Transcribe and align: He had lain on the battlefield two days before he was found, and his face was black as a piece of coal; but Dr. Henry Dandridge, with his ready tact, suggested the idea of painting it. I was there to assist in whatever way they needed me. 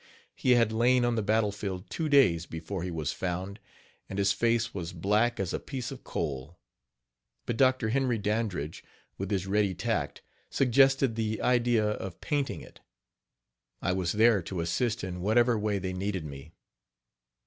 He 0.35 0.55
had 0.55 0.71
lain 0.71 1.05
on 1.05 1.13
the 1.13 1.21
battlefield 1.21 1.87
two 1.91 2.09
days 2.09 2.47
before 2.47 2.81
he 2.81 2.89
was 2.89 3.13
found, 3.13 3.59
and 4.09 4.17
his 4.17 4.31
face 4.33 4.73
was 4.73 4.93
black 4.93 5.39
as 5.39 5.53
a 5.53 5.59
piece 5.59 5.91
of 5.91 6.03
coal; 6.03 6.57
but 7.45 7.55
Dr. 7.55 7.89
Henry 7.89 8.17
Dandridge, 8.17 8.83
with 9.19 9.29
his 9.29 9.45
ready 9.45 9.75
tact, 9.75 10.23
suggested 10.49 11.13
the 11.13 11.39
idea 11.39 11.85
of 11.87 12.19
painting 12.19 12.61
it. 12.61 12.79
I 13.79 13.91
was 13.91 14.13
there 14.13 14.41
to 14.41 14.61
assist 14.61 15.03
in 15.03 15.21
whatever 15.21 15.55
way 15.55 15.77
they 15.77 15.93
needed 15.93 16.25
me. 16.25 16.51